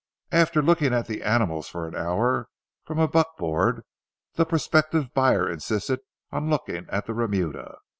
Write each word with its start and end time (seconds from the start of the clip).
After 0.31 0.63
looking 0.63 0.95
at 0.95 1.05
the 1.05 1.21
animals 1.21 1.69
for 1.69 1.87
an 1.87 1.95
hour, 1.95 2.49
from 2.85 2.97
a 2.97 3.07
buckboard, 3.07 3.83
the 4.33 4.47
prospective 4.47 5.13
buyer 5.13 5.47
insisted 5.47 5.99
on 6.31 6.49
looking 6.49 6.87
at 6.89 7.05
the 7.05 7.13
remuda. 7.13 7.77